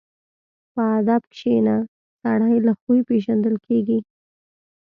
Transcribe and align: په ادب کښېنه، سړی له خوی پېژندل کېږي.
په 0.73 0.81
ادب 0.97 1.21
کښېنه، 1.33 1.75
سړی 2.21 2.55
له 2.67 2.73
خوی 2.79 2.99
پېژندل 3.09 3.55
کېږي. 3.65 3.99